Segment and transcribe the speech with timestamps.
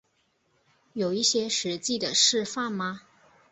[0.93, 3.01] 有一些实际的示范吗